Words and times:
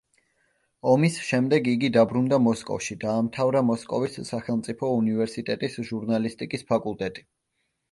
ომის 0.93 1.17
შემდეგ 1.27 1.69
იგი 1.73 1.91
დაბრუნდა 1.97 2.39
მოსკოვში, 2.45 2.97
დაამთავრა 3.05 3.63
მოსკოვის 3.69 4.19
სახელმწიფო 4.33 4.91
უნივერსიტეტის 5.05 5.81
ჟურნალისტიკის 5.93 6.69
ფაკულტეტი. 6.75 7.29